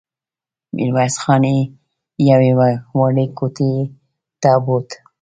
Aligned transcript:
ميرويس 0.75 1.15
خان 1.23 1.43
يې 1.51 1.59
يوې 2.29 2.51
وړې 2.99 3.25
کوټې 3.37 3.73
ته 4.41 4.51
بوت. 4.63 4.89